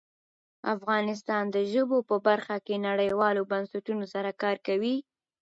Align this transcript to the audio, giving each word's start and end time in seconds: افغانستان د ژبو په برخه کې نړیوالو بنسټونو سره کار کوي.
افغانستان 0.75 1.43
د 1.55 1.57
ژبو 1.71 1.97
په 2.09 2.15
برخه 2.27 2.55
کې 2.65 2.83
نړیوالو 2.87 3.41
بنسټونو 3.51 4.05
سره 4.13 4.29
کار 4.41 4.57
کوي. 4.67 4.95